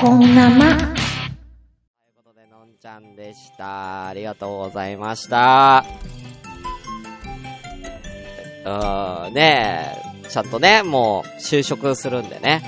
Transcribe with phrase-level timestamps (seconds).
[0.00, 0.76] こんなま。
[0.76, 0.94] という
[2.16, 4.08] ことで、のんちゃんでした。
[4.08, 5.84] ありがとうございました。
[8.64, 12.62] うーん、ねえ、ちゃんとね、もう、就職するんでね。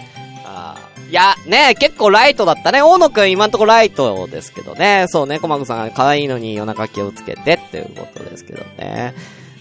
[0.44, 0.76] あ
[1.10, 2.80] いや、ねえ、結構ライトだったね。
[2.82, 5.06] 大野くん今んとこライトですけどね。
[5.08, 9.14] そうね、コマグさん可愛いのに夜中気をつけてっていうことですけどね。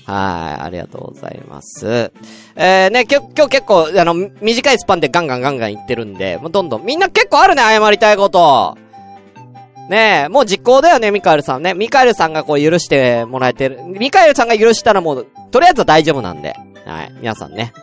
[0.05, 2.11] はい、ありがとうございます。
[2.55, 8.77] えー、ね、きょ今日結構、あの、短いスパンでガンガンガンガンいってるんで、もうどんどん、みんな結構あるね、謝りたいこと。
[9.89, 11.73] ねえ、もう実行だよね、ミカエルさんね。
[11.73, 13.83] ミカエルさんがこう許してもらえてる。
[13.83, 16.55] ミカエルさんが許したらもう、とりあえずは大丈夫なんで。
[16.85, 17.13] はい。
[17.19, 17.74] 皆さんね。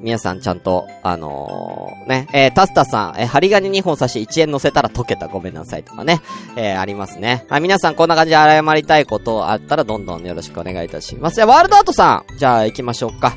[0.00, 6.20] 皆さんちゃんと、あのー、ね、えー、タスタさん、えー、針金2本刺し1円乗せたら溶けたごめんなさいとかね。
[6.56, 7.46] えー、ありますね。
[7.48, 11.36] はい、皆さんこんな感じで謝りたいことあったらどんどんよろしくお願いいたします。
[11.36, 13.36] じゃあ、ワールドアートさん、じゃあ行きましょうか。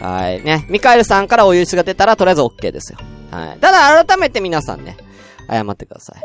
[0.00, 0.66] はい、ね。
[0.68, 2.98] ミカエルさんからお許しが出たらとりあえず OK ですよ。
[3.30, 3.58] はい。
[3.58, 4.96] ただ改めて皆さんね、
[5.50, 6.22] 謝ってください。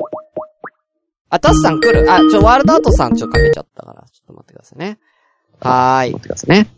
[1.30, 5.00] あ、タスさん来るあ、ちょ、ワールドアートさんちょっとかけちゃったから、ちょっと待ってくださいね。
[5.60, 6.12] はーい。
[6.12, 6.70] 待ってくださいね。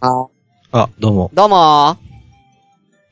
[0.00, 0.26] あ、
[0.72, 2.11] あ、どうも、どうもー。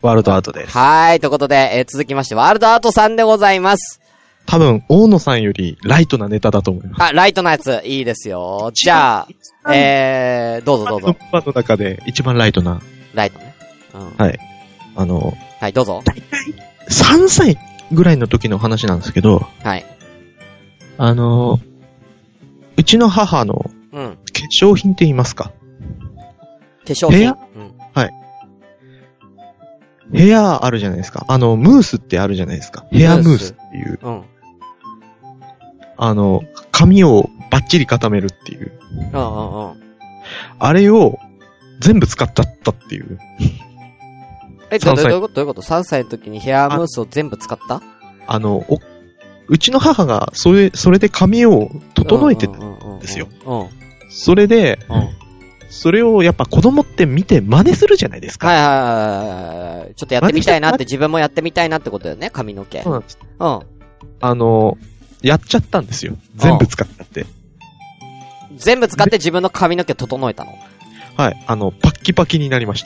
[0.03, 0.77] ワールドアートです。
[0.77, 1.21] はーい。
[1.21, 4.01] ということで、えー続きまして、ワールドアートさんでございます。
[4.47, 7.03] 多分、大野さんよりライトなネタだと思います。
[7.03, 8.71] あ、ライトなやつ、いいですよ。
[8.73, 9.27] じゃ
[9.65, 11.17] あ、えー、どうぞどうぞ。
[11.31, 12.81] パの中で一番ライトな、
[13.15, 13.55] ライトね。
[13.95, 14.15] うん。
[14.17, 14.39] はい
[14.97, 16.03] あの、はい、どうぞ。
[16.89, 17.59] 3歳
[17.93, 19.85] ぐらいの時の話なんですけど、はい。
[20.99, 21.61] あの、
[22.77, 24.17] うちの母のうん。
[24.17, 24.17] 化
[24.63, 25.53] 粧品って言いますか？
[26.87, 27.19] 化粧品？
[27.19, 27.31] 部屋？
[27.33, 27.50] うん。
[30.13, 31.25] ヘアあるじゃないですか。
[31.29, 32.85] あの、ムースってあるじゃないですか。
[32.91, 34.23] ヘアムースっていう、うん。
[35.97, 38.73] あの、髪をバッチリ固めるっていう。
[38.93, 39.83] うんうんうん。
[40.59, 41.19] あれを
[41.81, 43.19] 全部使っちゃったっていう。
[44.71, 45.35] え、ど3歳どういうこと？
[45.35, 47.83] どういうこと ?3 歳の時にヘアムースを全部使った？
[48.27, 48.79] あの、お、
[49.49, 52.57] うちの母が、それ、それで髪を整えてた。
[52.57, 53.29] んですよ。
[53.45, 53.61] うん。
[53.61, 53.69] うん。
[54.11, 55.09] それで、うん。
[55.71, 58.49] それをやっぱ子供って見て真似するじゃないですか。
[58.49, 58.75] はいはいは
[59.77, 59.95] いはい。
[59.95, 62.83] ちょっとやってみたいなって、自分もやってみたいなってことだよね、髪の毛。
[62.83, 63.19] そうなんです。
[63.39, 63.61] うん。
[64.21, 64.77] あの、
[65.23, 66.17] やっちゃったんですよ。
[66.37, 67.25] 全部使っちゃって。
[68.57, 70.59] 全部使って自分の髪の毛整えたの？
[71.17, 71.45] はい。
[71.47, 72.85] あの、パッキパキになりまし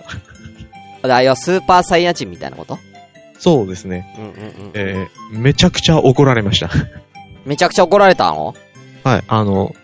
[1.02, 1.14] た。
[1.14, 2.78] あ、いや、スーパーサイヤ人みたいなこと？
[3.38, 4.14] そうですね。
[4.18, 4.70] うんうんうん。
[4.74, 6.70] えー、めちゃくちゃ怒られました。
[7.46, 8.54] めちゃくちゃ怒られたの？
[9.04, 9.24] はい。
[9.26, 9.74] あの、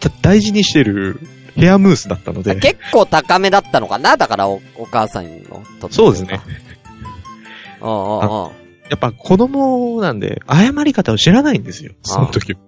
[0.00, 1.20] た大事にしてる
[1.56, 2.56] ヘアムースだったので。
[2.56, 4.16] 結構高めだったのかな？
[4.16, 6.40] だからお、お母さんのとそうですね。。
[7.80, 8.64] うんうんうん。
[8.90, 11.92] やっぱ子供なんで、謝り方を知らないんですよ。
[12.02, 12.52] その時。
[12.52, 12.58] うん。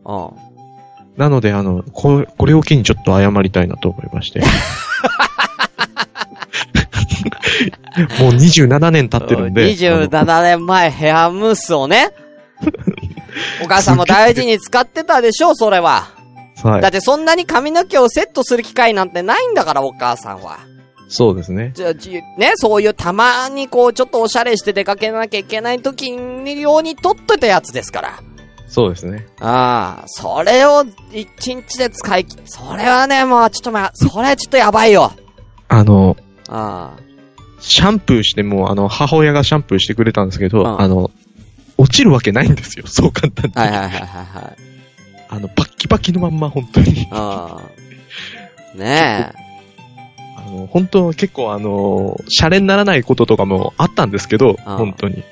[1.16, 4.40] なので、あの、ここれを機にちょっと謝りたいなと思いまして。
[8.20, 9.72] もう27年経ってるんで。
[9.72, 12.10] 27年前ヘアムースをね。
[13.62, 16.15] お母さんも大事に使ってたでしょ、それは。
[16.62, 16.82] はい。
[16.82, 20.58] だってそんなに髪の毛をセットする機会なんてないんだから、お母さんは。
[21.08, 21.72] そうですね。
[21.74, 28.20] じゃあ、じね、そういうたまにこう、ちょっとおしゃれして出かけなきゃいけない時に用に取っといたやつですから。
[28.68, 29.26] そうですね。
[29.40, 35.12] ああ、それを一日で使い切、それはね、もうちょっとま、それちょっとやばいよ。
[35.68, 36.16] あの、
[36.48, 36.96] あ
[37.60, 41.10] シャンプーしても、あの、母親がシャンプーしてくれたんですけど、うんあの、
[41.78, 42.86] 落ちるわけないんですよ。
[42.86, 43.52] そう簡単に。
[43.56, 43.60] あ。
[43.60, 44.75] はいはいはいはいはい。
[45.28, 47.08] あの、パッキパキのまんま、本当に。
[47.10, 47.58] あ
[48.74, 48.78] あ。
[48.78, 49.32] ね
[50.36, 55.24] あの、本当結構あの、シャレにならないこととかもあったんですけど、本当に。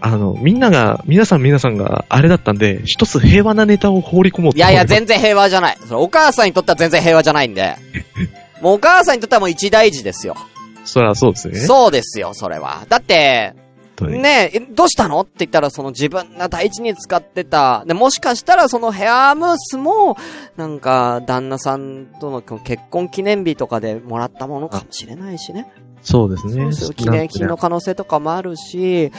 [0.00, 4.58] あの、みんなが、皆さん皆さんがあれだったんで、一つ平和なネタを放り込もうえ。
[4.58, 5.78] いやいや、全然平和じゃない。
[5.86, 7.76] それお母さんにとっては全然平和じゃないんで。
[8.60, 10.36] もうお母さんにとってはもう一大事ですよ。
[10.84, 11.60] そりゃそうですよね。
[11.60, 12.84] そうですよ、それは。
[12.88, 13.54] だって、
[14.02, 15.20] ねえ、えどうしたの？
[15.20, 17.84] って言ったら、その自分が大事に使ってた。
[17.86, 20.16] で、もしかしたらそのヘアムースも、
[20.56, 25.72] なんか、旦那さんとの結婚記念日とかでもらったものかもしれないしね。
[26.02, 26.72] そうですね。
[26.72, 29.10] そう記念品の可能性とかもあるし、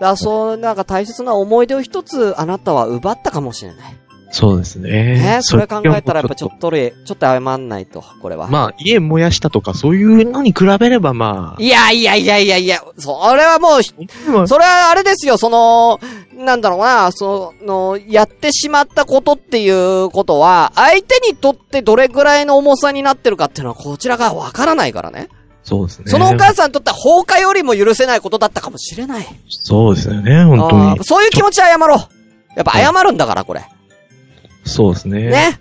[0.00, 3.97] だそう、なんか大切な思い出を一つあなたは奪ったかもしれない。
[4.30, 4.90] そうですね。
[4.90, 6.54] ねそれ考えたらやっぱちょと。
[6.54, 8.48] っとれ、ちょっと謝んないと、これは。
[8.48, 11.62] まあ、家燃やしたとか、そういうのに比べれば、まあ。
[11.62, 15.98] いやいやいやいやいや、それはもう、まあそれはあれですよ、その、
[16.34, 25.28] なんだろうな、その、やってしまったことっていうことは、相手にとってどれぐらいの重さになってるかっていうのはこちらがわからないからね。
[25.64, 26.04] そうですね。
[26.06, 29.26] そのお母さんにとっては放火よりも許せないことだったかもしれない。
[29.48, 31.02] そうですよね、本当あにー。
[31.02, 31.98] そういう気持ちは謝ろう。
[32.56, 33.62] やっぱ謝るんだから、これ。
[34.68, 35.30] そうですね。
[35.30, 35.60] ね。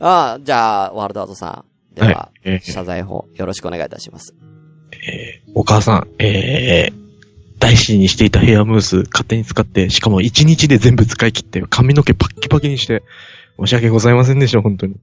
[0.00, 1.94] ああ、じゃあ、ワールドアートさん。
[1.94, 4.34] では、はいえー謝罪法、よろしくお願いいたします。
[4.92, 6.94] えーお母さん、えー、
[7.58, 13.02] 大事にしていたヘアムース勝手に使って、しかも1日で全部使い切って、髪の毛パッキパキにして、
[13.58, 14.94] 申し訳ございませんでした、本当に。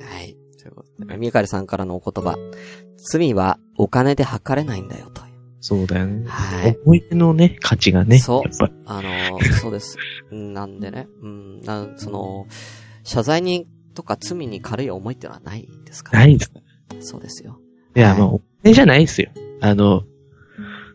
[0.00, 0.36] はい。
[0.60, 2.36] ということで、ミカルさんからのお言葉。
[2.96, 5.31] 罪はお金で測れないんだよ、という。
[5.62, 6.28] そうだよね。
[6.28, 6.76] はい。
[6.84, 8.18] 思い出のね、価値がね。
[8.18, 9.96] そうやっぱりあのーそうです。
[10.32, 12.46] う んなんでね、うん、な、その、
[13.04, 16.18] 謝罪に、とか罪に軽い思いってのはないですから。
[16.20, 16.52] ないです。
[17.00, 17.60] そうですよ。
[17.94, 19.30] いや、はいもう、お金じゃないですよ。
[19.60, 20.02] あの、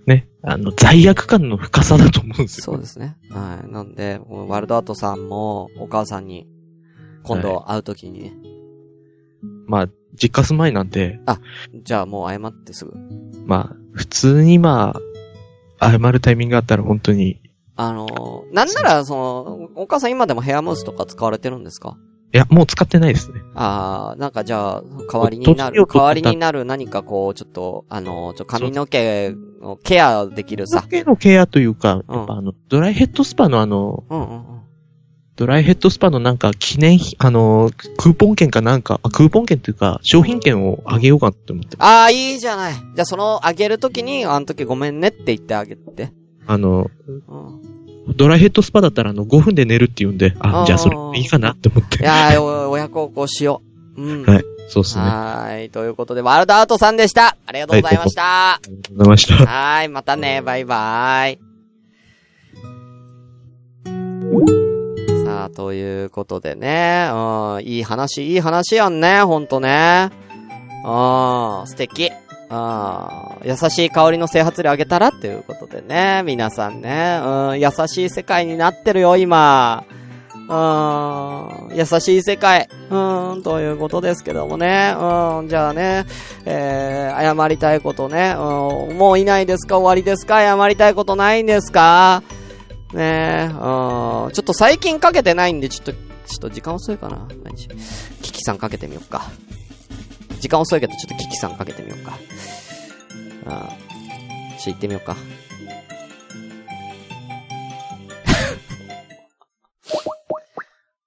[0.05, 2.63] ね、あの、罪悪感の深さだと思うんですよ。
[2.65, 3.15] そうですね。
[3.29, 3.71] はい。
[3.71, 6.45] なんで、ワルドアートさんも、お母さんに、
[7.23, 8.33] 今度会うときにね、
[9.65, 9.89] まあ、
[10.21, 11.21] 実家住まいなんで、
[11.83, 12.93] じゃあもう謝ってすぐ。
[13.45, 14.95] まあ、普通にま
[15.79, 17.41] あ、謝るタイミングがあったら本当に、
[17.75, 21.97] あのーなんなら、その、お母さん今でもヘアムースとか使われてるんですか？
[22.33, 23.41] いや、もう使ってないですね。
[23.55, 30.83] ああ、なんかじゃあ、代わりになる、代わりになる何かこう、ちょっと、あの、ちょ、髪の毛のケアできるさ。
[30.89, 34.56] 毛のケアというか、うんやっぱあの、ドライヘッドスパのあの、うんうんうん。
[35.37, 41.77] ドライヘッドスパのなんか記念品、あの、クーポン券かなんか、あクーポン券というか、商品券をあげようかって思って。
[41.79, 42.73] ああ、いいじゃない。
[42.73, 46.11] じゃあその、あげるときに、あの時ごめんねって言ってあげて。
[46.47, 47.11] あの、う
[48.11, 48.15] ん。
[48.15, 51.99] ドライヘッドスパだったらあの、5分で寝るって言うんで、あ、あーじゃあそれいいかなって思って。
[51.99, 53.61] いやー、お親孝行しよ
[53.95, 54.01] う。
[54.01, 54.25] うん。
[54.25, 55.03] はいそうですね。
[55.03, 55.69] あはーい。
[55.69, 57.37] ということで、ワールドアートさんでした。
[57.45, 58.59] ありがとうございました。
[58.67, 59.35] りがとうございました。
[59.35, 59.87] はーい。
[59.87, 60.41] またね。
[60.41, 61.37] バイバー
[64.73, 64.76] イ。
[65.45, 67.09] あ、ということでね。
[67.11, 67.61] うん。
[67.63, 69.21] いい話、いい話やんね。
[69.21, 70.09] ほんとね。
[70.83, 70.87] う
[71.63, 71.67] ん。
[71.67, 72.11] 素敵。
[72.49, 73.07] うん。
[73.43, 76.23] 優しい香りの整髪料あげたらっていうことでね。
[76.25, 77.19] 皆さんね。
[77.23, 77.59] うん。
[77.59, 79.83] 優しい世界になってるよ、今。
[80.49, 81.75] うん。
[81.75, 82.69] 優しい世界。
[82.89, 83.43] うん。
[83.43, 84.95] ということですけどもね。
[84.97, 85.49] うん。
[85.49, 86.05] じゃあね。
[86.45, 88.33] えー、謝りたいことね。
[88.37, 88.97] うん。
[88.97, 89.77] もういないですか？
[89.77, 90.39] 終わりですか？
[90.39, 92.23] 謝りたいことないんですか？
[92.93, 93.49] ねえ。
[93.49, 93.53] うん。
[93.53, 97.27] ちょっと最近かけてないんで、ちょっと、ちょっと時間遅いかな。
[97.43, 97.67] 何し
[98.21, 99.23] キキさんかけてみよっか。
[100.39, 102.17] 時間遅いけど、ちょっとキキさんかけてみよっか。
[103.45, 103.49] うん。
[103.49, 103.57] ちょっ
[104.63, 105.15] と行ってみようか。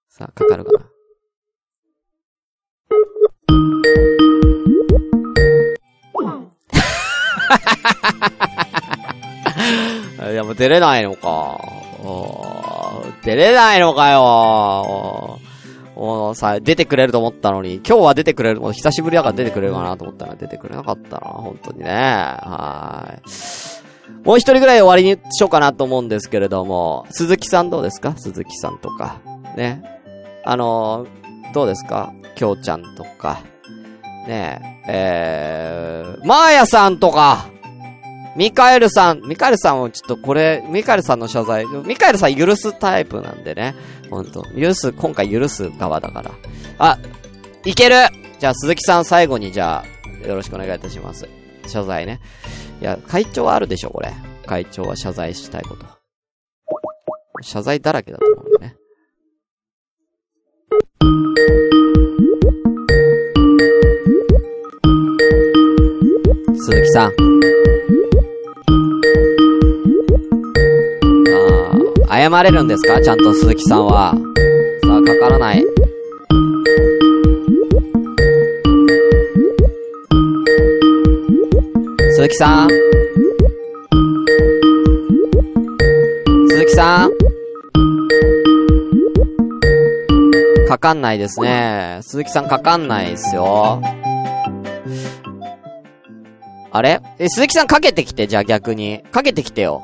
[0.08, 0.99] さあ、かかるかな。
[10.40, 11.60] いや、も出れないのか。
[13.22, 15.38] 出れないのかよ
[15.94, 21.90] もうさ、出てくれると思ったのに、今日は出てくれる、もう久しぶりだから出てくれるかなと思ったら出てくれなかったな、本当にね。
[21.90, 23.28] はい。
[24.26, 28.14] もう一人ぐらい終わりにしようかなと思うんですけれども、鈴木さんどうですか？
[28.16, 29.20] 鈴木さんとか。
[29.58, 29.82] ね。
[30.46, 32.14] あのー、どうですか？
[32.34, 33.40] きょうちゃんとか。
[34.26, 37.44] ねえ、えー、マーヤさんとか、
[38.36, 43.74] ミカエルさん、ミカエルさんをちょっとこれ、ミカエルさんの謝罪、ミカエルさん許すタイプなんでね。
[44.10, 44.44] ほんと。
[44.58, 46.30] 許す、今回許す側だから。
[46.78, 46.98] あ、
[47.64, 47.96] いける
[48.38, 49.84] じゃあ鈴木さん最後にじゃ
[50.24, 51.28] あ、よろしくお願いいたします。
[51.66, 52.20] 謝罪ね。
[52.80, 54.12] いや、会長はあるでしょ、これ。
[54.46, 55.86] 会長は謝罪したいこと。
[57.42, 58.76] 謝罪だらけだと思うんでね。
[66.56, 67.49] 鈴木さん。
[72.20, 73.00] 謝れるんですか？
[73.00, 74.12] ちゃんと鈴木さんは。
[74.84, 75.64] さあ、かからない。
[82.10, 82.68] 鈴木さん
[86.50, 87.10] 鈴木さん
[90.68, 92.00] かかんないですね。
[92.02, 93.80] 鈴木さんかかんないですよ。
[96.70, 97.00] あれ？
[97.18, 99.02] え、鈴木さんかけてきて、じゃあ逆に。
[99.10, 99.82] かけてきてよ。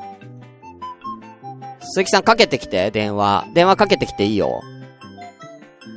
[1.97, 3.47] 鈴木さんかけてきて、電話。
[3.55, 4.61] 電話かけてきていいよ。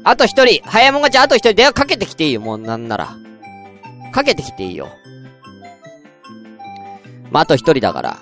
[0.02, 3.18] あと一人、早いもん勝ちあと一人電話かけてきていいよ、もうなんなら。
[4.10, 4.88] かけてきていいよ。
[7.30, 8.18] まあ、あと一人だから。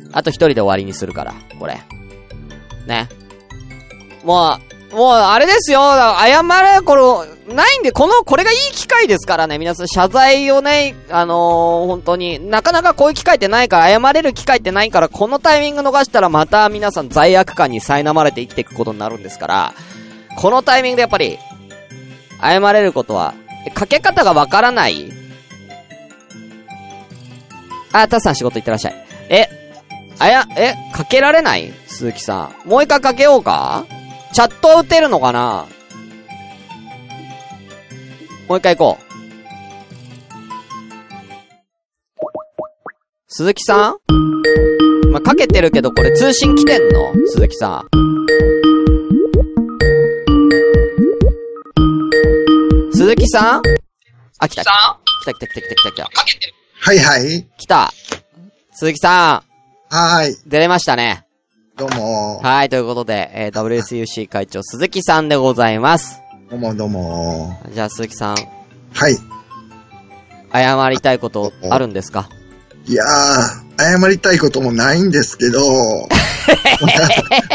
[0.00, 0.08] うん。
[0.12, 1.80] あと一人で終わりにするから、これ。
[2.86, 3.08] ね。
[4.22, 4.60] も
[4.92, 5.80] う、もう、あれですよ。
[5.80, 9.58] 謝れ、この、ないんで、この、これがいい機会ですからね。
[9.58, 19.74] 皆さん、謝罪をね、あのー本当に、なかなかこういう機会ってないから、謝れる機会ってないから、このタイミング逃したら、また皆さん罪悪感に苛まれて生きていくことになるんですから、
[20.36, 21.38] このタイミングでやっぱり、
[22.40, 23.34] 謝れることは、
[23.74, 25.12] かけ方がわからない
[27.92, 29.06] あ、タスさん仕事行ってらっしゃい。
[29.30, 29.48] え、
[30.18, 31.72] あや、え、かけられない？
[31.86, 32.68] 鈴木さん。
[32.68, 33.84] もう一回かけようか？
[34.32, 35.66] チャット打てるのかな？
[38.48, 39.02] もう一回行こ
[43.26, 45.10] 鈴木さん？
[45.10, 47.12] まあ、かけてるけどこれ通信来てんの？
[47.26, 47.88] 鈴木さん。
[52.92, 53.62] 鈴木さん？
[54.38, 54.62] あ、来た。
[54.62, 54.66] 来
[55.24, 56.10] た来た来た来た来た来た。
[56.80, 57.46] はいはい。
[57.58, 57.92] 来た。
[58.72, 59.42] 鈴木さ
[59.90, 60.32] はーい。
[60.32, 61.26] ん、出れましたね。
[61.76, 62.38] どうも。
[62.38, 66.20] はい、ということで、えー、WSUC 会長鈴木さんでございます。
[66.50, 67.58] どうもどうも。
[67.72, 69.16] じゃあ鈴木さん、はい。
[70.52, 72.28] 謝りたいことあるんですか？
[72.86, 75.58] いやー、謝りたいこともないんですけど、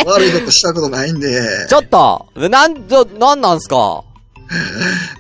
[0.06, 4.04] 悪いことしたことないんで、ちょっとなん、ど、なんなんすか？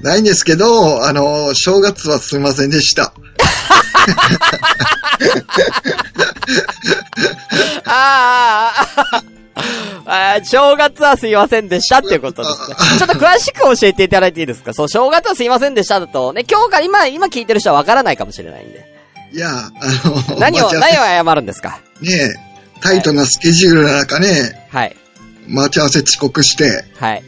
[0.01, 3.13] ないんですけど、あの、正月はすいませんでした。
[7.86, 8.82] あ ー
[9.13, 9.41] あー、
[10.05, 12.75] あー正月はすいませんでしたっていうことですね。
[13.00, 14.74] ちょっと詳しく教えていただいていいですか？
[14.74, 18.86] そう、正月はすいませんでしただと、ね、今日から今、今聞いてる人はわからないかもしれないんで。
[19.34, 19.72] いや、あ
[20.31, 21.79] の、何を、何を謝るんですか？
[22.01, 22.34] ねえ、
[22.81, 24.96] タイトなスケジュールの中ね、はい。
[25.48, 27.24] 待ち合わせ遅刻して、はい。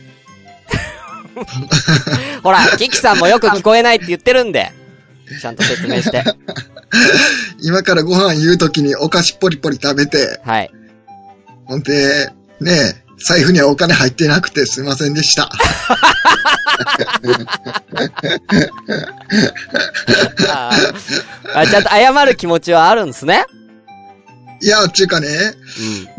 [2.43, 4.71] ほら、キキさんもよく聞こえないって言ってるんで、
[5.41, 6.23] ちゃんと説明して。
[7.61, 10.71] 今からご飯言うときにお菓子ポリポリ食べて、はい。
[11.73, 12.29] ほんで、
[12.61, 15.49] ねえ、財布にはお金入ってなくてすいませんでした。
[20.49, 23.45] あーあちゃんと謝る気持ちはあるんですね？
[24.61, 25.27] いや、ちゅうかね、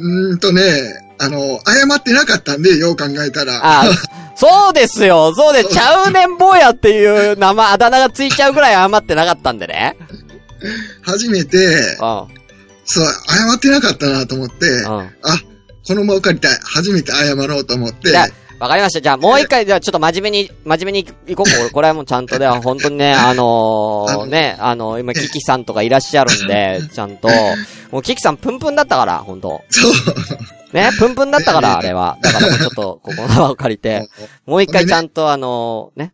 [0.00, 0.34] うん。
[0.34, 0.62] んとね、
[1.20, 3.60] あの、謝ってなかったんで、よう考えたら。
[3.62, 3.84] あ、
[4.34, 5.32] そうですよ。
[5.36, 9.96] そうで、ちゃうねん坊やっていう名前、あだ名がついちゃうぐらい謝ってなかったんでね。
[11.02, 11.56] 初めて、
[12.00, 12.43] うん。
[12.84, 14.90] そう、謝ってなかったなと思って、うん。
[14.90, 15.10] あ、
[15.86, 16.58] この場を借りたい。
[16.62, 18.10] 初めて謝ろうと思って
[18.60, 19.00] わかりました。
[19.00, 21.70] じゃあ、もう一回、じゃあ、ちょっと真面目に、真面目に行こう。
[21.70, 27.28] これはもうちゃんとでは、 本当にね、あのー、ね、あの、今、キキさんとかいらっしゃるんで、 ちゃんと、
[27.90, 29.92] もうキキさんプンプンだったから、本当そう、
[30.72, 32.16] ね、プンプンだったから、あれは。
[32.22, 34.08] だからもうちょっと、ここの場を借りて、
[34.46, 36.12] もう一回ちゃんと、あのー、ね、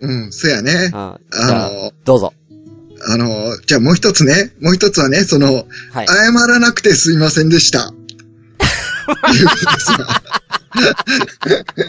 [0.00, 0.90] うん、そやねうん。。
[0.90, 2.32] じあの、どうぞ。
[3.06, 6.06] あの、じゃあもう一つね、もう一つはね、その、はい。
[6.06, 7.92] 謝らなくてすいませんでした。
[9.32, 9.90] いうことです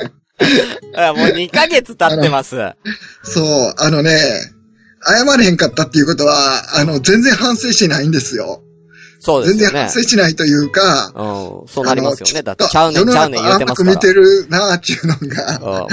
[1.13, 2.57] もう2ヶ月経ってます。
[3.24, 4.12] そう、あのね、
[5.05, 8.62] 謝れへんかったっていうことは、あの、全然反省してないんですよ。
[9.25, 9.91] そうですよね全然反。
[9.91, 12.44] 省しないというか、うん、そうなりますよね。
[12.44, 13.91] だって、ちゃうねん、ちゃうねん言うてますから。
[13.91, 15.88] 甘く見てるなーっていうのが、うん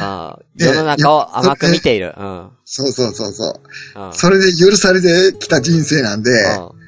[0.00, 2.14] あね 世の中を甘く見ている。
[2.18, 2.26] うん。
[2.26, 2.48] うん。
[2.66, 4.10] そうそうそうそう。
[4.12, 6.78] それで許されてきた人生なんで、うん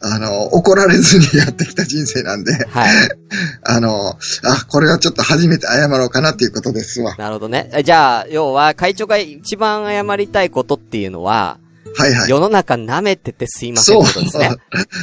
[0.00, 3.08] あの、怒られずにやってきた人生なんで、はい。
[3.64, 7.16] あの、あ、これはちょっと初めて謝ろうかなっていうことですわ。
[7.16, 7.70] なるほどね。
[7.72, 11.58] えじゃあ、要は、会長が一番謝りたいことっていうのは、
[11.96, 12.30] はいはい。
[12.30, 14.56] 世の中舐めててすいませんそうってことですね。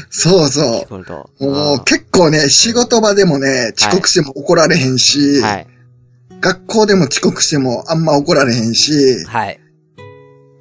[0.10, 1.52] そうそ本当う。
[1.52, 5.68] もう結構ね、仕事場でもね、遅刻しても怒られへんし、はい。
[6.40, 9.60] 学校でも遅刻してもあんま怒られへんし、はい。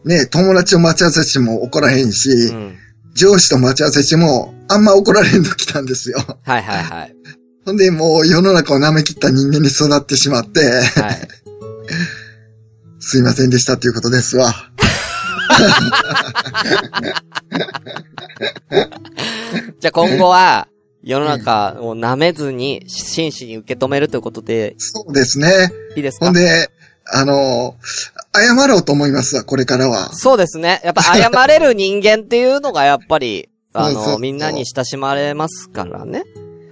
[0.04, 2.78] ね、友達を待ち合わせしても怒らへんし、うん。
[3.14, 6.18] 上司と待ち合わせしてもあんま怒られへんときたんですよ。
[6.44, 7.14] はいはいはい。
[7.66, 11.28] ほんでもう世の中を舐めきった人間に育ってしまって、はい。
[12.98, 14.54] すいませんでしたっていうことですわ。
[19.80, 20.68] じゃあ今後は、
[21.02, 25.70] 世の中を舐めずに、真摯に受け止めるということで、そうですね。
[25.96, 26.26] いいですか？
[26.26, 26.68] ほんで、
[27.12, 27.74] あの、
[28.34, 30.12] 謝ろうと思いますわ、これからは。
[30.12, 30.80] そうですね。
[30.84, 36.24] やっぱ謝れる人間っていうのがやっぱり、 あの、そうそうそうみんなに親しまれますからね。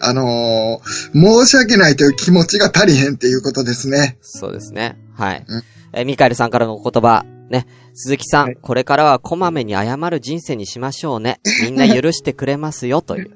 [0.02, 0.80] あの
[1.12, 4.16] 申し訳ないという気持ちが足りへんっていうことですね。
[4.22, 4.96] そうですね。
[5.14, 5.62] はいうん。
[5.92, 7.26] え、ミカエルさんからのお言葉。
[7.50, 7.66] ね。
[7.94, 11.40] 鈴木さん、はいこれからはこまめに謝る人生にしましょうね。
[11.62, 13.30] みんな許してくれますよ、という、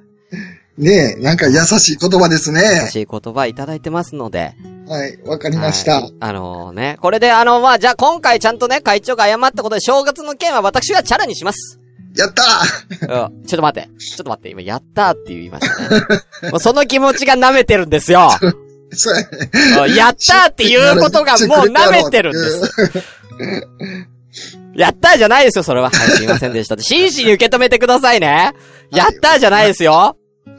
[0.79, 2.89] ねえ、なんか優しい言葉です優ね。
[2.91, 4.55] しい言葉いただいてますので。
[4.89, 6.01] はい、わかりました。
[6.03, 11.81] はいあのね、これであの、まあ、じゃあ今回ちゃんとね、会長が謝ったことで正月の件は私がチャラにします。
[12.17, 13.89] やったーうんちょっと待って。
[13.99, 14.49] ちょっと待って。
[14.49, 15.95] 今、やったーって言いました
[16.47, 16.51] ね。
[16.51, 18.31] もうその気持ちが舐めてるんですよ。
[18.97, 22.73] そうややったーっていうことがもう舐めてるんです。
[24.75, 25.91] やったーじゃないですよ、それは。
[25.91, 26.77] はい、すいませんでした。
[26.79, 28.53] 真摯に受け止めてくださいね。
[28.91, 29.93] やったーじゃないですよ。
[29.93, 30.17] わ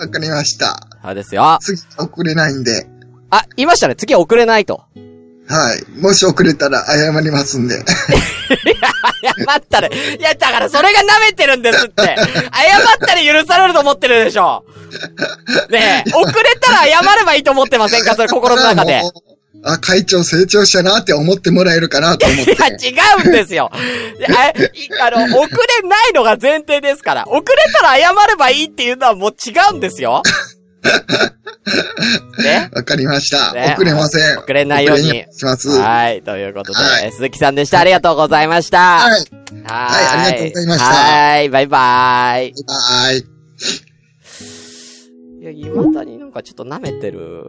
[0.10, 0.80] かりました。
[1.04, 1.58] そうですよ。
[1.62, 2.88] 次遅れないんで。
[3.30, 3.96] あ、言いましたね。
[3.96, 4.84] 次遅れないと。
[5.48, 6.02] はい。
[6.02, 7.76] もし遅れたら謝りますんで。
[7.78, 7.84] 謝
[9.58, 12.02] ったら、いや、だからそれが舐めてるんですって。
[12.02, 12.18] 謝っ
[13.08, 14.64] たら許されると思ってるでしょ。
[15.70, 18.16] ねえ、 遅れたら謝ればいいと思ってませんか？
[18.16, 19.02] それ心の中で。
[19.64, 22.52] あ、会長成長したなって思ってもらえるかなと思って。
[22.52, 23.72] いや、違うんですよ。
[23.72, 23.78] あ
[25.08, 25.50] あの、遅
[25.82, 27.28] れないのが前提ですから。
[27.28, 30.22] 遅れたら謝ればいいっていうのはもう違うんですよ。
[32.44, 32.70] ね。
[32.74, 33.74] わかりました、ね。
[33.76, 34.40] 遅れません。
[34.40, 35.26] 遅れないように。
[35.32, 35.70] します。
[35.70, 36.22] はい。
[36.22, 37.80] ということで、はい、鈴木さんでした。
[37.80, 39.00] ありがとうございました。
[39.00, 39.12] はい。
[39.12, 39.28] はい。
[39.66, 40.86] ありがとうございました。
[40.86, 41.50] はい。
[41.50, 42.54] バイバイ。
[42.54, 43.26] バイバイ。
[45.52, 47.44] いや、未だになんかちょっと舐めてる、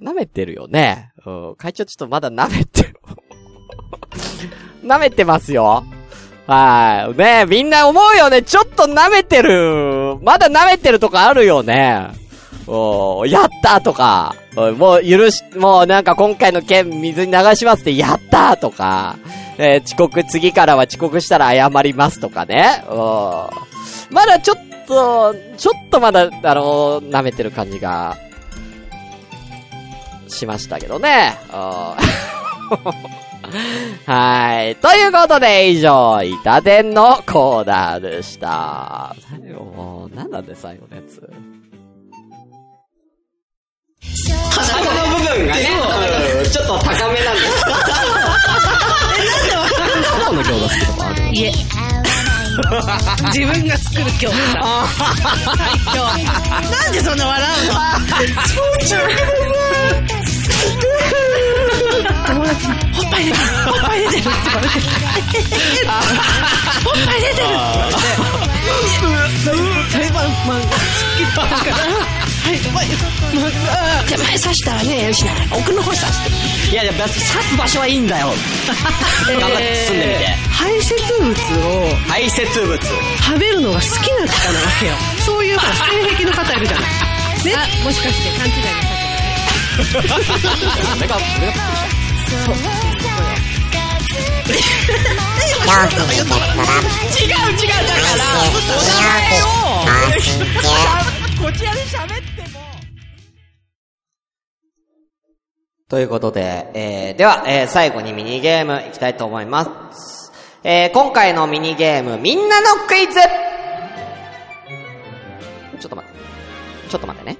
[0.00, 1.12] 舐めてるよね。
[1.26, 1.54] うん。
[1.56, 2.96] 会長ちょっとまだ舐めてる。
[4.82, 5.84] 舐めてますよ。
[6.46, 7.18] はい。
[7.18, 8.42] ねえみんな思うよね。
[8.42, 10.16] ちょっと舐めてる。
[10.22, 12.08] まだ舐めてるとかあるよね。
[12.66, 14.34] おやったとか、
[14.78, 19.18] もう許し、もうなんか今回の件水に流しますってやったとか、
[19.58, 22.84] えー、遅刻、次からは遅刻したら謝りますとかね。
[24.10, 28.16] まだちょっと、ちょっとまだ、あの舐めてる感じが、
[30.28, 31.36] しましたけどね。
[34.06, 34.76] はい。
[34.76, 39.14] ということで、以上、板伝のコーナーでした。
[39.30, 41.30] 最後、何なんで最後のやつ。
[44.50, 45.62] 鼻の部分がね、
[46.50, 47.46] ちょっと高めなんです。
[49.16, 51.52] え、なんでわかるのどこの餃子好きとかあるいえ。
[53.32, 54.34] 自分が作る餃子。
[56.70, 57.74] なんでそんな笑うの
[58.46, 58.96] 超中
[62.26, 64.78] 友達に、ほっぱい出てるほっぱい出てるって言われて。
[66.84, 67.98] ほっぱい出てるって言われて。
[69.90, 70.78] 裁判マンが好
[71.16, 72.03] きだから。
[72.62, 76.72] 手前刺したらね、よしな、奥の方刺して。
[76.72, 78.32] いやいや、刺す場所はいいんだよ。
[79.26, 80.26] 頑張って進んでみて。
[80.50, 82.78] 排泄物を、排泄物。
[82.78, 84.94] 食べるのが好きな方なわけよ。
[85.24, 85.64] そういう、性
[86.16, 86.90] 癖の方いるじゃない。
[87.44, 87.56] ね。
[87.84, 90.16] もしかして勘違いなさってないそれが、
[90.88, 91.64] それがびっくりした。
[92.46, 92.54] そう。
[97.14, 98.44] 違う違うだから
[101.40, 102.13] こちらで喋
[105.94, 110.32] ということで、えー、では、えー、最後にミニゲームいきたいと思います。
[110.64, 113.20] えー、今回のミニゲーム、みんなのクイズ
[115.78, 116.18] ちょっと待って。
[116.90, 117.38] ちょっと待ってね。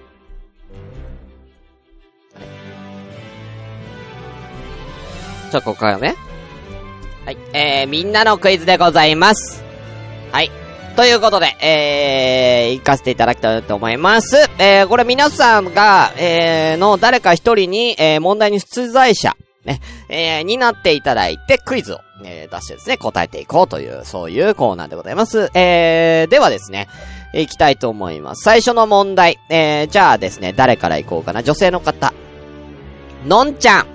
[5.51, 6.15] じゃあ、ここからね。
[7.25, 7.37] はい。
[7.55, 9.65] えー、みんなのクイズでございます。
[10.31, 10.64] はい。
[10.97, 14.37] ということで、えー、行かせていただきたいと思います。
[14.59, 25.51] えー、これ皆さんが、えー、の誰か一人に、えー、問題に出題者、ね、えー、になっていただいて、クイズを、えー、出してですね、答えていこうという、そういうコーナーでございます。
[25.55, 26.87] えー、ではですね、
[27.33, 28.45] 行きたいと思います。
[28.45, 31.43] 最初の問題、えー、じゃあですね、誰から行こうかな。
[31.43, 32.15] 女性の方。
[33.27, 33.87] のんちゃん。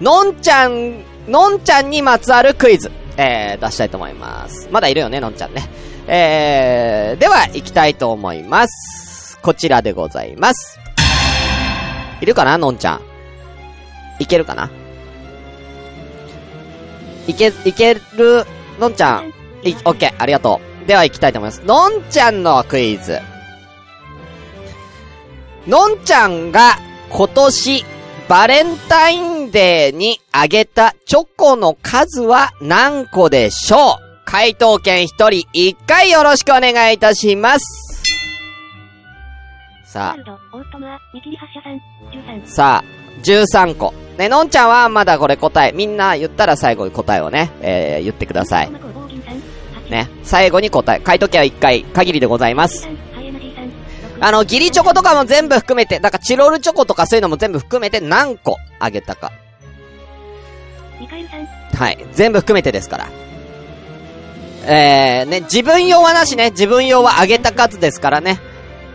[0.00, 2.90] のんちゃん、のんちゃんにまつわるクイズ。
[3.16, 4.68] えー、出したいと思います。
[4.70, 5.68] まだいるよね、のんちゃんね。
[6.06, 9.38] えー、では、行きたいと思います。
[9.42, 10.78] こちらでございます。
[12.20, 13.00] いるかな、のんちゃん？
[14.18, 14.70] いけるかな？
[17.26, 18.44] いけ、いける、
[18.78, 19.28] のんちゃん？
[19.62, 20.86] い、オッケー、ありがとう。
[20.86, 21.62] では行きたいと思います。
[21.64, 23.20] のんちゃんのクイズ。
[25.66, 26.78] のんちゃんが
[27.10, 27.84] 今年
[28.28, 34.06] バレンタインデーにあげたチョコの数は何個でしょう?
[34.24, 38.02] 回答権一人一回よろしくお願いいたします。
[39.84, 40.22] さあ。
[42.44, 43.94] さあ、13個。
[44.18, 48.70] ね、のんちゃんはまだこれ答え、みんな言ったら最後に答えをね、えー、言ってください。
[49.88, 52.88] ね、最後に答え、回答権は一回限りでございます。
[54.20, 59.32] あの、ギリチョコとかも全部含めて、だからチロルチョコとかそういうのも全部含めて何個あげたか。
[61.74, 62.06] はい。
[62.12, 63.08] 全部含めてですから。
[64.68, 66.50] えー、ね、自分用はなしね。
[66.50, 68.40] 自分用はあげた数ですからね。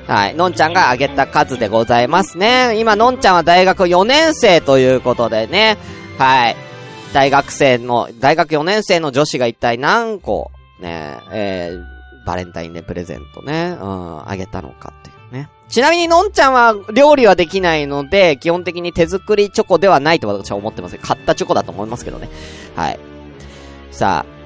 [0.07, 0.35] はい。
[0.35, 2.77] のんちゃんがあげた数でございますね。
[2.77, 5.77] 今、のんちゃんは大学4年生ということでね。
[6.17, 6.55] はい。
[7.13, 15.49] 大学生の、大学4年生の女子が一体何個、ね、えー、バレンタインでプレゼントね、うん、あげたのかっていうね。
[15.69, 20.97] ちなみにのんちゃんは料理はできないので、基本的に手作りチョコではないと私は思ってます。
[20.97, 22.29] 買ったチョコだと思いますけどね。
[22.75, 22.99] はい。
[23.91, 24.40] さあ、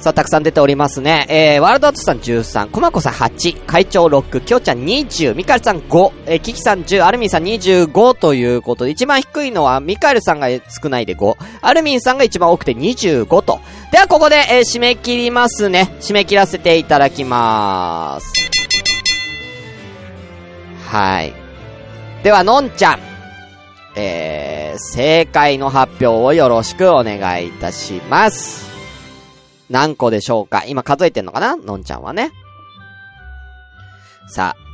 [0.00, 1.26] さあ、たくさん出ておりますね。
[1.28, 13.58] えー、ワールドアートさん13、コマコさん8、会長6、きょうちゃん20、ミカエルさん5、えー、キキさん10、アルミンさん25ということで、一番低いのはミカエルさんが少ないで5、アルミンさんが一番多くて25と。
[13.90, 15.96] では、ここで、えー、締め切りますね。
[16.00, 18.32] 締め切らせていただきまーす。
[20.88, 21.32] はい。
[22.22, 22.98] では、のんちゃん。
[23.96, 28.75] えー、正解の発表をよろしくお願いいたします。
[29.70, 30.64] 何個でしょうか？
[30.66, 31.56] 今数えてんのかな？
[31.56, 32.30] のんちゃんはね。
[34.28, 34.66] さあ。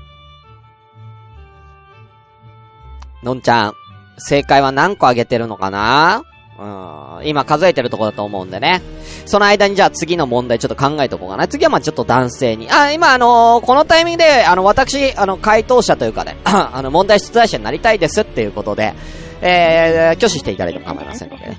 [3.25, 3.75] のんちゃん、
[4.19, 6.25] 正解は何個あげてるのかな？
[6.59, 8.83] うん、今数えてるとこだと思うんでね。
[9.27, 11.49] その間にじゃあ次の問題ちょっと考えとこうかな。
[11.49, 12.71] 次はまあちょっと男性に。
[12.71, 18.95] あ、今あのーこのタイミングで、あの、私、あの、回答者というかね、 あの、問題出題者になりたいですっていうことで、
[19.41, 21.59] えー、挙手していただいても構いませんのでね。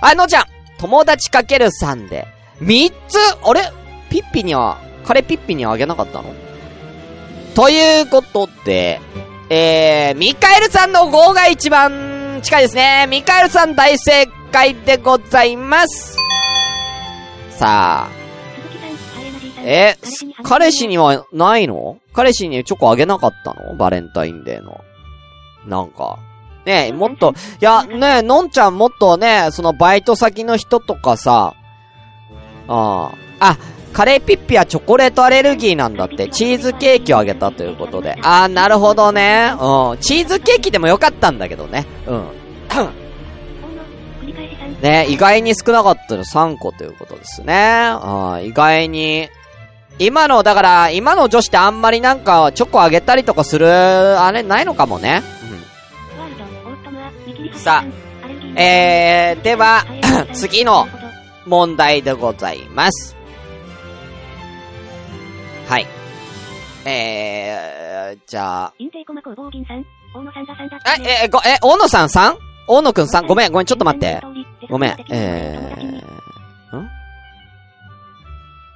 [0.00, 0.44] あ、のんちゃん
[0.78, 2.26] 友達かける3で、
[2.60, 3.60] 3つあれ？
[4.10, 6.34] ピッピには、彼ピッピにはあげなかったの？
[7.54, 9.00] ということで、
[9.48, 13.06] えー、ミカエルさんの5が一番近いですね。
[13.08, 16.16] ミカエルさん大正解でございます。
[17.50, 18.10] さあ、
[19.62, 19.96] え、
[20.42, 21.98] 彼氏にはないの？
[22.12, 23.76] 彼氏にチョコあげなかったの？
[23.76, 24.80] バレンタインデーの。
[25.66, 26.18] なんか。
[26.66, 31.54] ねえ、もっと、いや、ねえ、のんちゃんもっとね、そのバイト先の人とかさ、
[32.70, 33.58] ああ、あ、
[33.92, 38.16] カレーピッピはチョコレートアレルギーなんだって、チーズケーキをあげたということで。
[38.22, 39.52] ああ、なるほどね。
[39.60, 39.98] うん。
[39.98, 41.86] チーズケーキでもよかったんだけどね。
[42.06, 42.24] うん。
[44.80, 47.54] ね、意外に少なかったの3個ということですね。
[47.54, 49.28] ああ、意外に。
[49.98, 55.22] 今の、だから、今の女子ってあんまりなんか、チョコあげたりとかする、あれ、ないのかもね。
[57.52, 57.58] うん。
[57.58, 59.84] さあ、えー、では、
[60.32, 60.86] 次の
[61.46, 63.16] 問題でございます。
[65.68, 65.86] はい。
[66.84, 72.36] えー、じゃあ、インテイコマ工房銀さん、大野さんがさんだえ、え、ご、え、大野さん 3?
[72.66, 73.26] 大野くん 3?
[73.26, 74.20] ごめん、ごめん、ちょっと待って。
[74.68, 76.90] ごめん、えー、ん？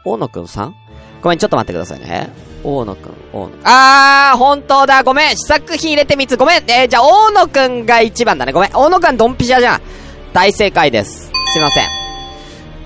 [0.04, 0.72] 大野くん 3?
[1.22, 2.30] ごめん、ちょっと待ってくださいね。
[2.62, 3.60] 大野くん、大野くん。
[3.64, 9.80] あー、本当だ、ごめん、試作品入れて3つ、ごめん、えー、じゃあ、大野くんが1番だね、ごめん、大野くんドンピシャじゃん。
[10.32, 11.30] 大正解です。
[11.52, 12.03] すいません。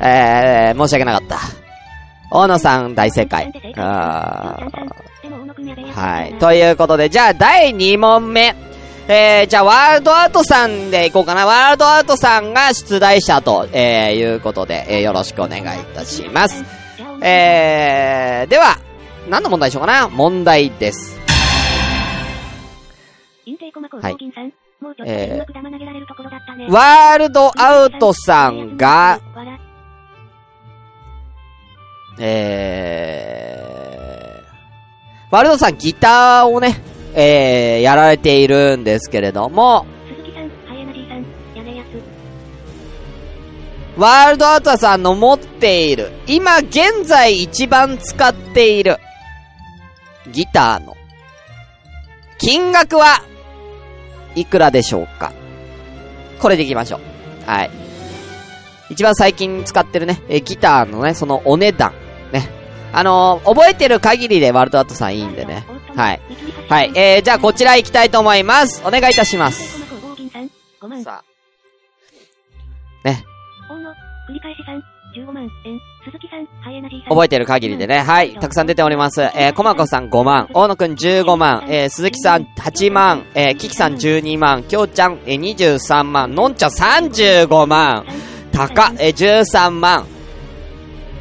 [0.00, 1.38] えー、申し訳なかった。
[2.30, 3.52] 大野さん大正解。
[3.76, 4.98] あー。
[5.94, 6.34] はい。
[6.34, 8.54] ということで、じゃあ、第2問目。
[9.08, 11.46] えー、じゃあ、ワールドアウトさんでいこうかな。
[11.46, 16.62] ワールドアウトさんが出題者と、えー、いうことで、えー、よろしくお願いいたします。
[17.22, 18.76] えー、では、
[19.28, 20.08] 何の問題でしょうかな？
[20.08, 21.18] 問題です。
[24.00, 24.16] はい。
[25.06, 29.20] えー、ワールドアウトさんが、
[32.20, 36.82] えー、ワールドさんギターをね、
[37.14, 39.86] えー、やられているんですけれども、
[43.96, 48.98] ワールドアウトさんの持っている、今現在一番使っている、
[50.30, 50.96] ギターの、
[52.38, 53.22] 金額は、
[54.36, 55.32] いくらでしょうか？
[56.38, 57.00] これでいきましょう。
[57.50, 57.70] はい。
[58.90, 61.92] 一番最近使ってるね、えギターのね、そのお値段。
[62.92, 65.66] あのー、覚えてる限りでワールドアートさんいいんでね。
[65.94, 66.20] はい。
[66.68, 66.92] はい。
[66.94, 68.82] えー、じゃあこちら行きたいと思います。
[68.86, 69.80] お願いいたします。
[71.02, 73.08] さあ。
[73.08, 73.24] ね。
[77.08, 78.00] 覚えてる限りでね。
[78.00, 78.34] はい。
[78.34, 79.22] たくさん出ております。
[79.22, 88.04] えー、コマコさん5万、大野くん15万、えー、鈴木さん8万、えー、キキさん12万、きょうちゃん、えー、23万、のんちゃん35万、
[88.52, 90.06] たか、えー、13万。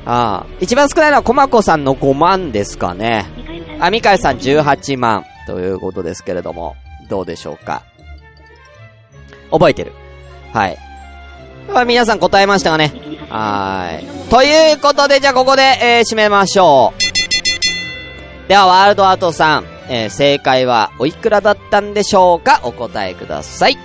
[0.08, 0.46] ああ。
[0.62, 3.26] 一番少ないのはコマコさんの5万ですかね。
[3.80, 5.26] あ、ミカエさん18万。
[5.46, 6.76] ということですけれども、
[7.10, 7.84] どうでしょうか？
[9.52, 9.94] 覚えてる。
[10.54, 10.78] はい。
[11.74, 12.94] まあ、皆さん答えましたかね？
[13.30, 14.30] はーい。
[14.30, 16.94] ということで、じゃあここで、えー、締めましょ
[18.46, 18.50] う。
[18.50, 22.62] では、ワールドアートさん、えー、正解はおいくらだったんでしょうか？
[22.64, 23.78] お答えください。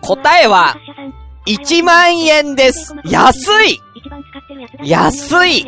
[0.00, 0.76] 答えは、
[1.46, 2.94] 1万円です。
[3.04, 3.80] 安い
[4.82, 5.66] 安い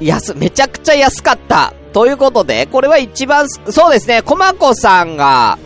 [0.00, 1.72] 安、めちゃくちゃ安かった。
[1.92, 5.58] ということで、これは一番、そうですね、コマコさんが、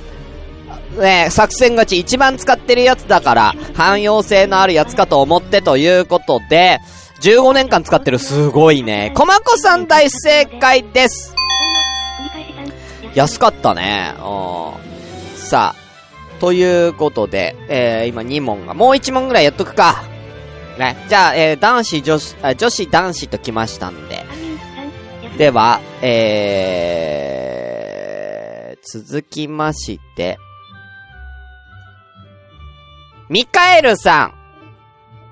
[0.99, 6.81] ね、作戦勝ち一番使ってるやつだから、汎用性のあるやつかと思ってということで、
[7.23, 9.13] 15年間使ってるすごいね。
[9.15, 11.35] コマコさん大正解です。
[13.15, 14.15] 安かったね。
[14.19, 15.37] うん。
[15.37, 15.90] さあ、
[16.41, 20.03] ということで、えー、今2問が、もう1問ぐらいやっとくか。
[20.79, 20.97] ね。
[21.09, 24.25] じゃあ、えー、男子、女子、あ女子、男子と来ましたんで。
[25.37, 30.39] では、えー、続きまして、
[33.29, 34.33] ミカエルさ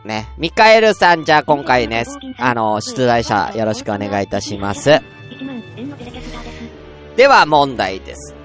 [0.05, 0.07] ん。
[0.07, 0.29] ね。
[0.39, 2.05] ミカエルさん、じゃあ今回ね、
[2.39, 4.91] あの、出題者よろしくお願いいたします。
[4.91, 5.03] 1
[5.45, 7.17] 万円のテレキャスターです。
[7.17, 8.38] では問題です。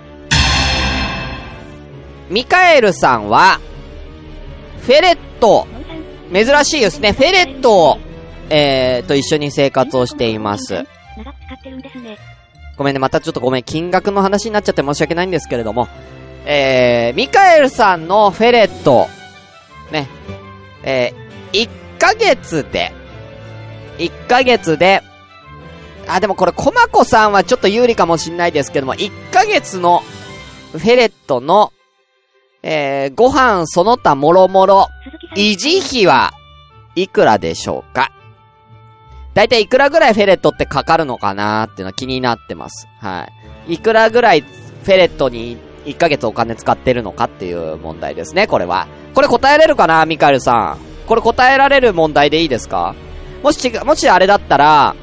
[2.29, 3.59] ミカエルさんは、
[4.81, 5.67] フェレット、
[6.33, 7.11] 珍しいですね。
[7.13, 7.99] フェレットを、
[8.49, 10.85] えー、と一緒に生活をしています。
[12.75, 15.87] ごめんね、またちょっとごめん、金額の話になっちゃって申し訳ないんですけれども、
[16.45, 19.07] えー、ミカエルさんのフェレット、
[19.91, 20.07] ね、
[20.83, 22.91] えー、1ヶ月で、
[23.99, 25.01] 1ヶ月で、
[26.07, 30.03] あ、でもこれ、コマコさんはちょっと有利かもしんないですけども、1ヶ月の
[30.71, 31.71] フェレットの、
[32.63, 34.87] えー、ご飯その他もろもろ、
[35.35, 36.31] 維持費は
[36.95, 38.11] いくらでしょうか？
[39.33, 42.87] だいたいいくらぐらいフェレットってかかるのかなーっていうのは気になってます。
[42.99, 43.27] は
[43.67, 43.73] い。
[43.73, 48.87] いくらぐらいフェレットに1ヶ月お金使ってるのかっていう問題ですね、これは。
[49.13, 51.07] これ答えれるかなミカエルさん？
[51.07, 52.95] これ答えられる問題でいいですか？
[53.41, 54.95] もし違う、もしあれだったら、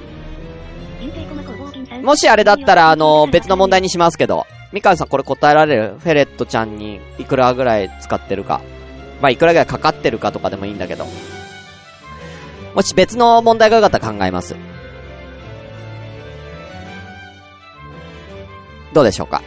[2.03, 8.61] もしあれだったら、あの、別の問題にしますけど、ミカエルさんこれ答えられるフェレットちゃんにいくらぐらい使ってるか。
[9.21, 11.07] まあ、いくらぐらいかかってるかとかでもいいんだけど。
[12.75, 14.57] もし別の問題がよかったら考えます。
[18.95, 19.43] どうでしょうか？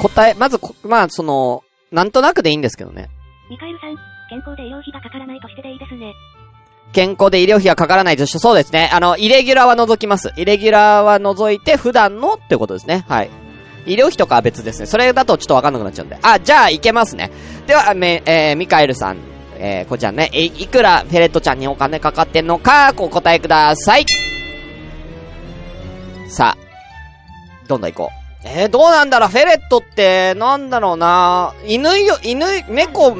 [0.00, 1.62] 答え、まず、まあ、その、
[1.92, 3.08] なんとなくでいいんですけどね。
[3.48, 3.96] ミカエルさん、
[4.28, 6.12] 健康で医療費がかからないとしてでいいですね。
[6.92, 8.90] 健康で医療費がかからないとして、そうですね。
[8.92, 10.32] あの、イレギュラーは除きます。
[10.36, 13.04] イレギュラーは除いて、普段のってことですね。
[13.08, 13.30] はい。
[13.86, 14.86] 医療費とかは別ですね。
[14.86, 16.16] それだとちょっとわかんなくなっちゃうんで。
[16.22, 17.32] あ、じゃあ、いけますね。
[17.66, 19.18] では、め、えー、ミカエルさん、
[19.58, 24.04] えー、こちらね、い、いくらフェレットちゃんにお金かかってんのか、お答えください。
[26.28, 28.48] さあ、どんどん行こう。
[28.48, 29.28] えー、どうなんだろう？
[29.28, 31.54] フェレットって、なんだろうな？
[31.64, 33.16] 犬よ、犬、猫、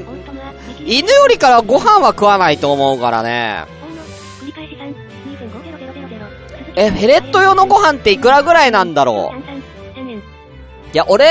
[0.85, 3.65] 犬よりからご飯は食わないと思うからね。
[6.75, 9.53] え、フェレット用のご飯っていくらぐらいなんだろう、
[10.95, 11.27] いや、俺、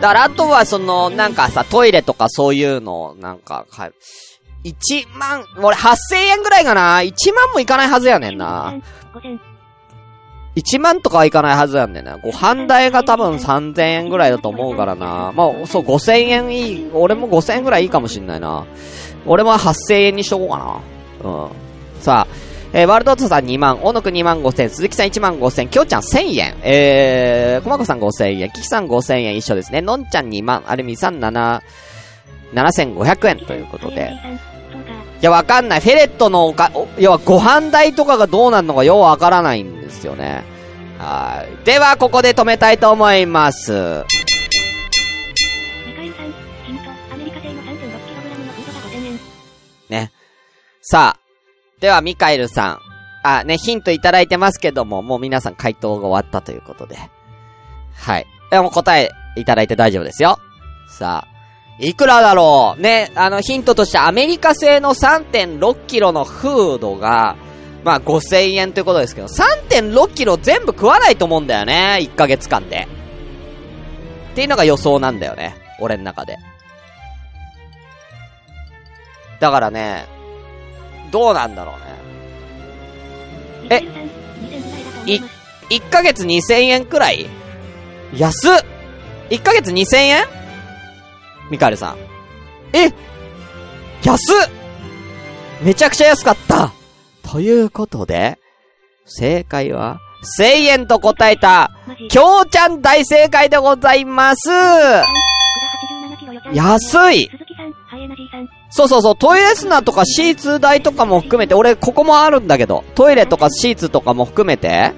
[0.00, 3.92] だからあとはその、なんかさ、トイレとかそういうの、なんか、はい。
[4.64, 8.74] 1万、俺8000円ぐらいかな ?1 万もいかないはずやねんな。
[10.56, 12.16] 1万とかはいかないはずやんねんな。
[12.16, 15.32] ご飯代が多分3000円ぐらいだと思うからな。
[15.34, 16.90] まあ、そう、5000円いい。
[16.94, 18.66] 俺も5000円ぐらいいいかもしんないな。
[19.26, 20.82] 俺も8000円にしとこうか
[21.22, 21.30] な。
[21.30, 21.50] うん。
[22.00, 22.34] さあ、
[22.72, 29.82] えー、ワールドオートさん2万、大野くん2万5千、鈴木さん1万5千、きょうちゃん1000円、えー、こまこさん5000円、キキさん5000円一緒ですね。
[29.82, 31.60] のんちゃん2万、アルミさん7、
[32.54, 34.12] 7500円ということで。
[35.22, 35.80] いや、わかんない。
[35.80, 40.44] フェレットのおか、お要はご飯代とかがどうなるのかようわからないんですよね。
[40.98, 41.64] はい。
[41.64, 44.04] では、ここで止めたいと思います。
[45.86, 46.26] ミカエルさん、
[46.66, 49.18] ヒント、アメリカ製の 3.6kg のフードが5000円。
[49.88, 50.12] ね。
[50.82, 51.20] さあ。
[51.80, 52.78] では、ミカエルさん。
[53.22, 56.96] あ、ね、ヒントいただいてますけども、もう皆さん回答が終わったということで。
[57.94, 58.26] はい。
[58.50, 60.38] でも答えいただいて大丈夫ですよ。
[60.88, 61.35] さあ。
[61.78, 62.80] いくらだろう？
[62.80, 67.36] ね、あの、ヒントとしてアメリカ製の3.6キロのフードが、
[67.84, 72.88] まあ5000円ということですけど、3.6キロ全部食わないと思うんだよね、1ヶ月間で。
[74.32, 76.38] っていうのが予想なんだよね、俺の中で。
[79.38, 80.06] だからね、
[81.10, 81.74] どうなんだろ
[83.64, 83.68] うね。
[83.68, 84.02] ミカエルさん、
[84.40, 85.20] 2000ぐらい。
[85.68, 87.26] 1ヶ月2000円くらい？
[88.16, 88.52] 安っ
[89.30, 90.24] !1 ヶ月2000円？
[91.50, 91.96] ミカエルさん。
[92.72, 92.92] え
[94.02, 94.50] 安っ！
[95.62, 96.72] めちゃくちゃ安かった。
[97.22, 98.38] ということで、
[99.04, 100.00] 正解は、
[100.38, 101.70] 1000円と答えた。
[102.08, 104.50] きょうちゃん大正解でございます。
[106.52, 107.30] 安い！
[108.70, 114.92] そうそうそう、トイレ砂とかシーツ代とかも含めて、俺、ここもあるんだけど、トイレとかシーツとかも含めて、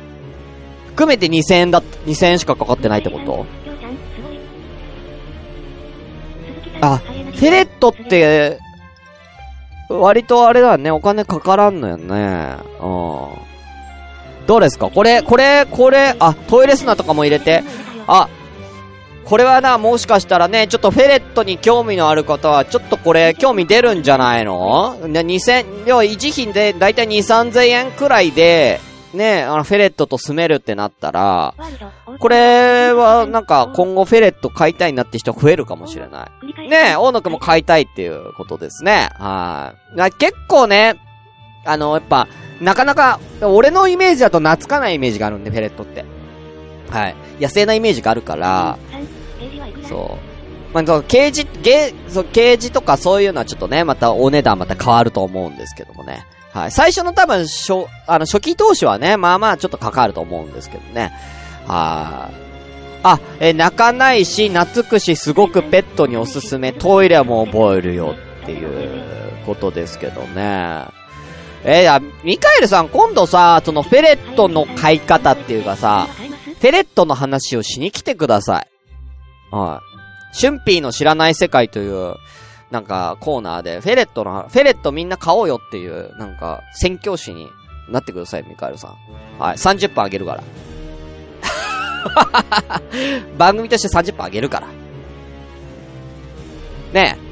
[0.88, 3.46] 含めて2000円だ、2000円しかかかってないってこと？
[6.80, 8.58] あ、ハイエナジーフェレットっ、て、
[9.88, 12.56] 割とあれだね、お金かからんのよね。
[12.80, 14.46] うん。
[14.46, 14.90] どうですか？
[14.90, 17.62] これ、これ、これ、あ、トイレ砂とかも入れて、
[18.06, 18.28] あ、
[19.24, 28.80] これはな、もしかしたらね、ちょっとフェレットに興味のある方は、ちょっとこれ、興味出るんじゃないの、2000、要は維持費で、だいたい2、3000円くらいで、
[29.14, 31.54] ね、あの、フェレットと住めるってなったら、
[32.18, 36.30] これは、なんか、今後フェレット買いたいなって人増えるかもしれな
[36.66, 36.68] い。
[36.68, 39.08] ねえ、大野くんも買いたいっていうことですね。
[39.14, 39.96] はい。
[39.96, 40.96] な結構ね、
[41.64, 42.28] あの、やっぱ、
[42.60, 46.04] なかなか、俺のイメージだと懐かないイメージがあるんで、フェレットって。
[46.90, 47.16] はい。
[47.40, 48.78] 野生なイメージがあるから、
[49.88, 50.74] そう。
[50.74, 56.26] まあ、そう刑事、ゲそう、刑事とかそういうのはちょっとね、またお値段また変わると思うんですけどもね。
[56.58, 56.70] はい。
[56.72, 61.12] 最初の多分、初、あの、初期投資はね、まあまあちょっとかかると思うんですけどね。
[61.66, 62.48] はい。
[63.04, 69.04] あ、え泣かないし、懐くし、すごくペットにおすすめ、トイレも覚えるよっていう
[69.46, 70.84] ことですけどね。
[71.64, 76.08] えー、ミカエルさん、今度さ、そのフェレットの飼い方っていうかさ、
[76.60, 78.68] フェレットの話をしに来てください。
[79.54, 79.80] は
[80.32, 80.36] い。
[80.36, 82.14] シュンピーの知らない世界という、
[82.70, 87.48] なんか、コーナーで、フェレットの、フェレットみんな買おうよっていう、なんか、宣教師に
[87.88, 89.42] なってください、ミカエルさん。
[89.42, 89.56] はい。
[89.56, 90.42] 30分あげるから。
[93.38, 94.66] 番組として30分あげるから。
[96.92, 97.28] ねえ。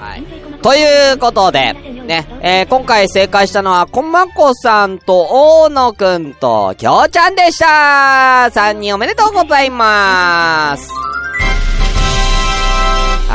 [0.00, 0.22] はい。
[0.62, 11.11] ということで、ね、えー、今回正解したのは、こまこさんと、大野くんと、きょうちゃんでした3人おめでとうございます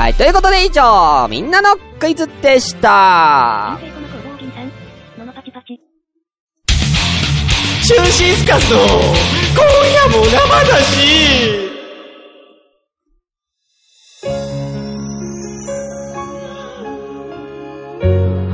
[0.07, 3.77] はい、ということで以上、みんなのクイズでした。
[7.85, 8.87] 中心スカスの今
[9.91, 10.31] 夜も生
[10.63, 11.69] だし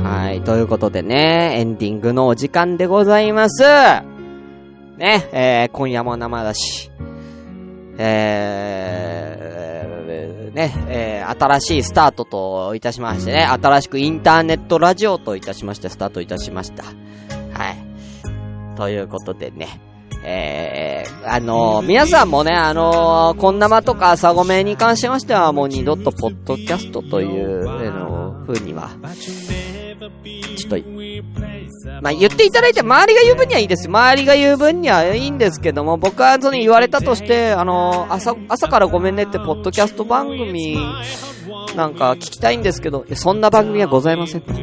[0.02, 3.62] はい、ということでね、エンディングのお時間でございます。
[3.62, 6.90] ね、えー、今夜も生だし、
[7.98, 16.84] えー、ね、えー、新しいスタートといたしましてね、新しくインターネットラジオといたしまして、スタートいたしました。
[16.84, 16.90] は
[17.70, 18.76] い。
[18.76, 19.80] ということでね、
[20.24, 28.90] えー、あのー皆さんもね、あのー、こんなまとか朝ごめに関しましては、もう二度とポッドキャストという、あの風には、
[30.56, 33.88] ちょっと、まあ、言っていただいて、周りが言う分にはいいです。
[33.88, 40.78] 周りが言う分にはいいんですけども、僕はその言われたとして、あの、朝、朝からごめんねって、ポッドキャスト番組、
[41.76, 44.52] なんか聞きたいんですけど、そんな番組はございませんと。
[44.52, 44.58] は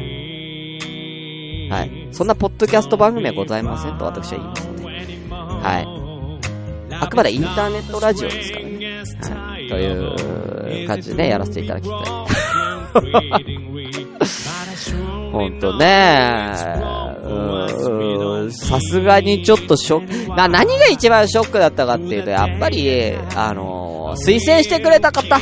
[1.84, 2.08] い。
[2.12, 4.84] そんなポッドキャスト番組はございませんと私は言いますので。
[4.84, 6.02] はい。
[7.00, 9.02] あくまでインターネットラジオですからね。
[9.46, 9.68] はい。
[9.68, 12.02] という感じでね、やらせていただきたい。
[15.32, 16.54] ほんとね。
[17.24, 18.52] うーん。
[18.52, 25.40] さすがにちょっとショック、な、何が一番ショックだったかっていうと、やっぱり、あのー推薦してくれた方。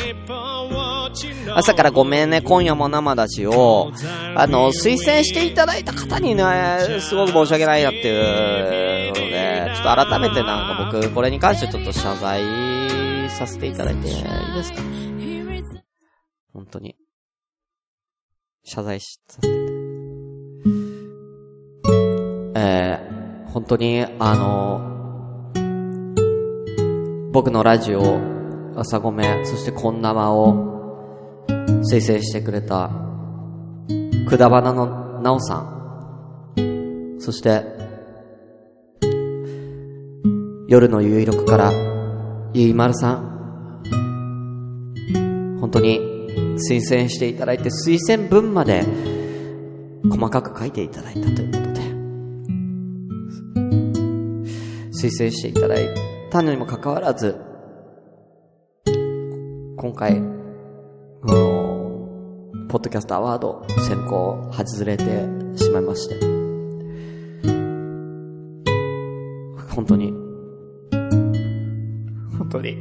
[1.53, 3.91] 朝からごめんね、今夜も生だしを、
[4.33, 6.43] あの、推薦していただいた方にね、
[7.01, 8.11] すごく申し訳ないなってい
[9.09, 12.41] うので、ちょっと改めてなんか僕、これに関してちょっと謝罪
[13.29, 14.81] させていただいていいですか？
[16.53, 16.95] 本当に。
[18.63, 19.60] 謝罪しさせて
[22.63, 24.81] えー、本当に、あの、
[27.31, 28.19] 僕のラジオ、
[28.75, 31.47] 朝ごめ、そしてこんなまを
[31.89, 32.91] 推薦してくれた、
[34.29, 37.63] くだばなのなおさん、そして、
[40.67, 41.73] 夜のゆいろくから、
[42.53, 43.87] ゆいまるさん、
[45.59, 45.99] 本当に
[46.69, 48.85] 推薦していただいて、推薦文まで
[50.11, 51.70] 細かく書いていただいたということ
[55.01, 55.89] 推薦していただい
[56.29, 57.35] たのにもかかわらず、
[59.75, 60.21] 今回、あ
[61.25, 62.07] の
[62.69, 65.03] ポッドキャストアワード選考外れて
[65.55, 66.19] しまいまして、
[69.73, 70.13] 本当に、
[72.37, 72.77] 本当に、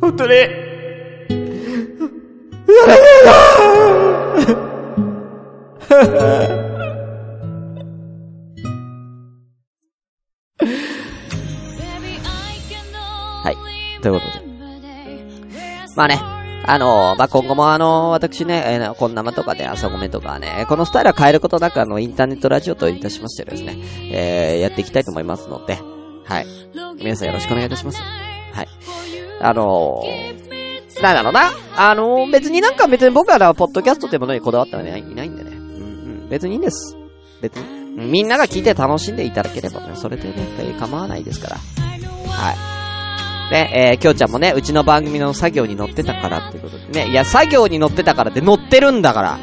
[0.00, 0.32] 本当に、
[5.92, 6.59] はい。
[6.59, 6.59] と
[16.00, 16.18] まあね、
[16.64, 23.76] あのまあ、今後もあの私ね、えーこんなまとかで朝ごめとかね、このスタイルは変えることなくあの、インターネットラジオといたしましてですね、
[24.10, 25.78] えー、やっていきたいと思いますので、
[26.24, 26.46] はい。
[26.96, 28.00] 皆さんよろしくお願いいたします。
[28.00, 28.68] はい。
[29.42, 31.50] あのー、なんだろうな。
[31.76, 35.50] あのー、別になんか別に僕はポッドキャストってものにこだわったらね、いないんでね。
[35.50, 36.28] うんうん。
[36.30, 36.96] 別にいいんです。
[37.42, 38.06] 別に。
[38.06, 40.34] みんなが聞いて楽しんでいただければね、それでね、
[40.78, 41.56] 構わないですから。
[41.56, 42.79] はい。
[43.50, 47.10] ね、えー、きょうちゃんもね、うちの番組の作業に乗ってたからってことでね。
[47.10, 49.38] いや、作業に乗ってたからって乗ってるんだから。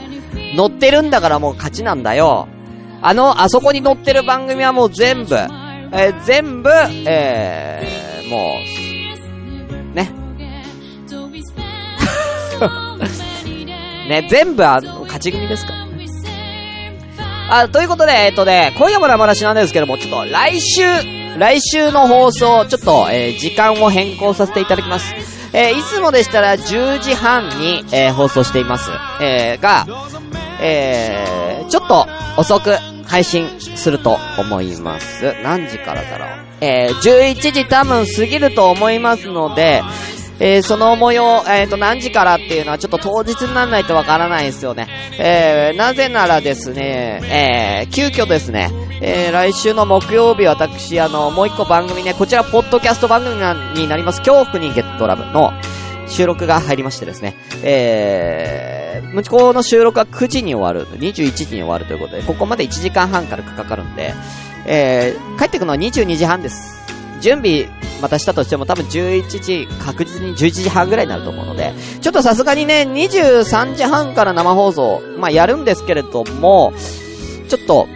[0.56, 2.48] 乗ってるんだからもう勝ちなんだよ。
[3.02, 6.70] あの、あそこに乗ってる番組はもう全部、えー全部、
[7.06, 8.58] えー、も
[9.92, 10.12] う、ね。
[14.10, 15.88] ね、全部あの、勝ち組ですから。
[17.50, 20.84] あ、ということで、えっとね、今夜も生話なんですけども、ちょっと来週、
[21.38, 25.14] 来週の放送、ちょっと、えー時間を変更させていただきます。
[25.54, 28.90] えーいつもでしたら10時半に、えー放送しています。
[29.22, 29.86] えーが、
[30.60, 32.08] えーちょっと
[32.38, 32.72] 遅く
[33.06, 35.36] 配信すると思います。
[35.44, 36.30] 何時からだろう。
[36.62, 36.96] えー
[37.36, 39.84] 11時多分過ぎると思いますので、
[40.40, 44.88] えーその模様、えっ、と、何時からっていうのはちょっと当日にならないとわからないですよね。
[45.20, 48.70] えーなぜならですね、えー急遽ですね、
[49.02, 55.52] えー来週の木曜日私、あの、もう一個番組ね、こちら、ポッドキャスト番組なになります、恐怖にゲットラブの
[56.08, 64.14] 収録が入りましてですね、えー、向こうの収録は9時に終わる、21時に終わるということで、ここまで1時間半からかかるんで、
[64.66, 66.77] えー、帰ってくのは22時半です。
[67.22, 67.68] 準備、
[68.02, 76.74] またしたとしても多分11時、確実に11時半ぐらいになると思うので、ちょっとさすがにね、23時半から生放送、まあやるんですけれども、
[77.50, 77.88] ちょっと、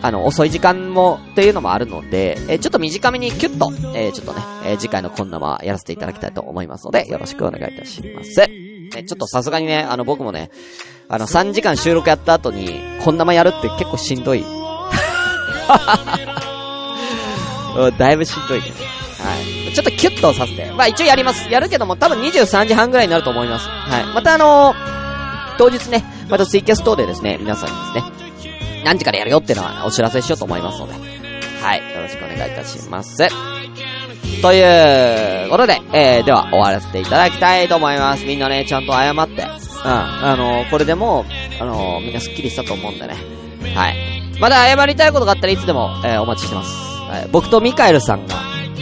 [0.00, 8.40] あの、遅い時間も、っていうのもあるので、えーちょっと短めにキュッと、えーちょっとね、えー次回のこんなまやらせていただきたいと思いますので、よろしくお願いいたします。
[8.96, 10.50] えちょっとさすがにね、あの、僕もね、
[11.08, 14.42] あの、3時間収録やった後に、こんなまやるって結構しんどい。
[14.42, 14.48] は
[15.68, 16.47] はは
[17.86, 18.64] うんだいぶしんどいね。
[18.66, 19.74] はい。
[19.74, 20.70] ちょっとキュッとさせて。
[20.72, 21.48] まあ一応やります。
[21.50, 23.68] やるけども多分23時半ぐらいになると思います。
[23.68, 24.04] はい。
[24.14, 24.98] またあのー
[25.58, 30.92] 当日ね、またツイキャス等でですね、皆さんにですね、何時からやるよっていうのはお知らせしようと思いますので。
[31.60, 31.94] はい。
[31.94, 33.16] よろしくお願いいたします。
[34.40, 38.24] ということで、えー、では終わらせていただきたいと思います。
[38.24, 39.42] みんなね、ちゃんと謝って。
[39.42, 39.48] うん。
[39.90, 41.24] あのーこれでも
[41.58, 43.16] う、あのーみんなスッキリしたと思うんでね。
[43.74, 43.96] はい。
[44.40, 46.97] まだ謝りたいことがあったらいつでも、えーお待ちしてます。
[47.08, 47.28] はい。
[47.30, 48.36] 僕とミカエルさんが、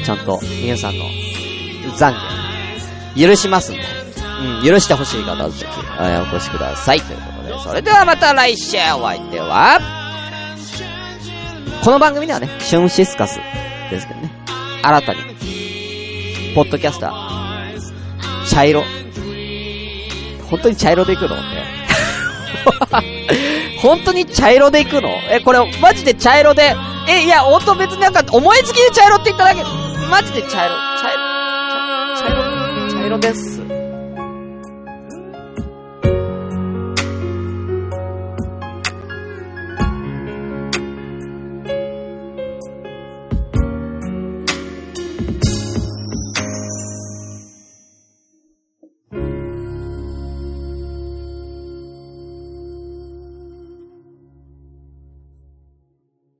[0.04, 1.04] ちゃんと皆さんの
[1.96, 2.14] 懺
[3.14, 3.82] 悔、許しますんで。
[4.38, 5.64] うん、許してほしい方はぜひ、
[5.98, 7.00] えお越しください。
[7.00, 9.80] ということで、それではまた来週お相手は、
[11.82, 13.40] この番組ではね、シュンシスカス
[13.90, 14.30] ですけどね、
[14.82, 15.20] 新たに、
[16.54, 18.84] ポッドキャスター、茶色、
[20.50, 21.36] 本当に茶色で行くの？
[21.36, 21.44] って。
[23.80, 25.08] 本当に茶色で行くの？
[25.30, 26.76] え、これ、マジで茶色で、
[27.08, 29.62] え、いや、音別になんか、思いつきで茶色って言っただけ。
[30.10, 31.18] マジで茶色、茶色、
[32.16, 33.55] 茶茶色、茶色です。